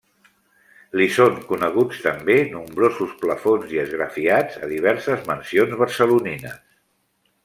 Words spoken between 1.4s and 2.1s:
coneguts